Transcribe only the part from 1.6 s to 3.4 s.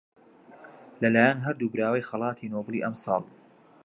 براوەی خەڵاتی نۆبڵی ئەمساڵ